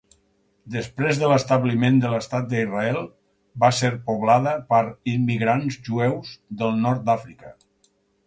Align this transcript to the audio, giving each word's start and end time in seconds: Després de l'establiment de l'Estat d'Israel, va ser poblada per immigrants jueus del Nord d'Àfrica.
Després 0.75 1.17
de 1.23 1.27
l'establiment 1.31 1.99
de 2.05 2.13
l'Estat 2.13 2.47
d'Israel, 2.53 2.97
va 3.65 3.69
ser 3.81 3.91
poblada 4.07 4.53
per 4.73 4.81
immigrants 5.13 5.77
jueus 5.89 6.31
del 6.63 6.77
Nord 6.87 7.05
d'Àfrica. 7.11 7.53